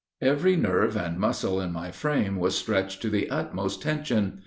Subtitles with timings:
[0.19, 4.39] "Every nerve and muscle in my frame was stretched to the utmost tension.